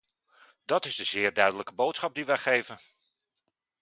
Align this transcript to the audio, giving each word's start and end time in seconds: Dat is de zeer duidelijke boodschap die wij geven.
Dat 0.65 0.85
is 0.85 0.95
de 0.95 1.03
zeer 1.03 1.33
duidelijke 1.33 1.73
boodschap 1.73 2.15
die 2.15 2.25
wij 2.25 2.37
geven. 2.37 2.77